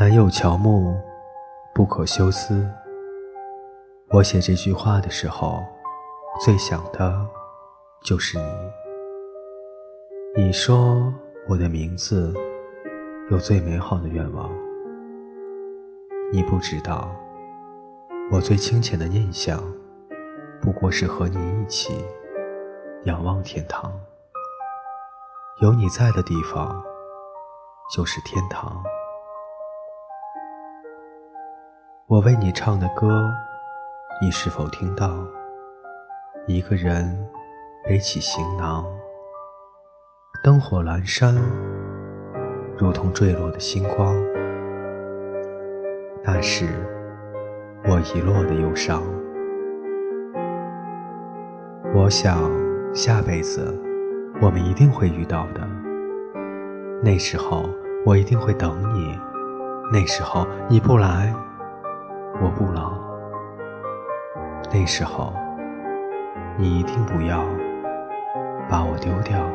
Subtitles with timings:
[0.00, 0.94] 南有乔木，
[1.74, 2.64] 不可休思。
[4.10, 5.60] 我写这句话的时候，
[6.40, 7.26] 最想的
[8.04, 8.44] 就是你。
[10.36, 11.12] 你说
[11.48, 12.32] 我的名字
[13.28, 14.48] 有最美好的愿望，
[16.32, 17.10] 你不知道，
[18.30, 19.60] 我最清浅的念想，
[20.62, 22.04] 不过是和你一起
[23.06, 23.92] 仰望天堂。
[25.60, 26.80] 有你在的地方，
[27.92, 28.80] 就是天堂。
[32.08, 33.30] 我为你唱的歌，
[34.22, 35.10] 你是否听到？
[36.46, 37.28] 一个人
[37.84, 38.82] 背起行囊，
[40.42, 41.34] 灯火阑珊，
[42.78, 44.16] 如同坠落的星光。
[46.24, 46.66] 那是
[47.84, 49.02] 我遗落的忧伤。
[51.94, 52.50] 我想
[52.94, 53.78] 下辈子
[54.40, 55.60] 我们一定会遇到的。
[57.02, 57.68] 那时候
[58.06, 59.14] 我一定会等你。
[59.92, 61.34] 那时候你不来。
[62.40, 62.92] 我不老，
[64.72, 65.32] 那时候，
[66.56, 67.44] 你一定不要
[68.68, 69.47] 把我丢掉。